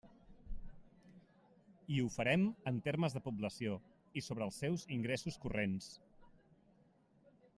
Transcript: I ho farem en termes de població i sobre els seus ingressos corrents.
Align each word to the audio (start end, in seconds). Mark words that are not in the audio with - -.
I 1.97 2.01
ho 2.03 2.07
farem 2.13 2.45
en 2.71 2.79
termes 2.87 3.17
de 3.17 3.21
població 3.27 3.77
i 4.21 4.25
sobre 4.29 4.47
els 4.49 4.59
seus 4.65 4.87
ingressos 4.97 5.39
corrents. 5.47 5.91